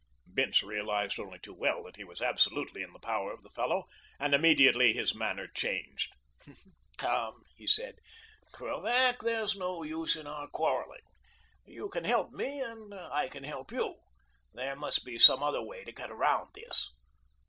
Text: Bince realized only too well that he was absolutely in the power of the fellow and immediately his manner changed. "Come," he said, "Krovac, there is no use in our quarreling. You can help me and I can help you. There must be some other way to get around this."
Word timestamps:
Bince 0.33 0.63
realized 0.63 1.19
only 1.19 1.37
too 1.37 1.53
well 1.53 1.83
that 1.83 1.95
he 1.95 2.03
was 2.03 2.23
absolutely 2.23 2.81
in 2.81 2.91
the 2.91 2.97
power 2.97 3.31
of 3.31 3.43
the 3.43 3.51
fellow 3.51 3.85
and 4.19 4.33
immediately 4.33 4.93
his 4.93 5.13
manner 5.13 5.45
changed. 5.53 6.11
"Come," 6.97 7.43
he 7.55 7.67
said, 7.67 7.97
"Krovac, 8.51 9.19
there 9.19 9.43
is 9.43 9.55
no 9.55 9.83
use 9.83 10.15
in 10.15 10.25
our 10.25 10.47
quarreling. 10.47 11.03
You 11.67 11.87
can 11.89 12.05
help 12.05 12.31
me 12.31 12.61
and 12.61 12.91
I 12.95 13.27
can 13.29 13.43
help 13.43 13.71
you. 13.71 13.97
There 14.55 14.75
must 14.75 15.05
be 15.05 15.19
some 15.19 15.43
other 15.43 15.61
way 15.61 15.83
to 15.83 15.91
get 15.91 16.09
around 16.09 16.49
this." 16.55 16.89